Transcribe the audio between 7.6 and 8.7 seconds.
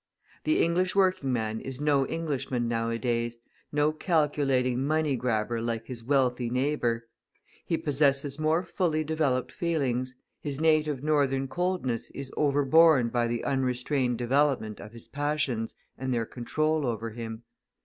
He possesses more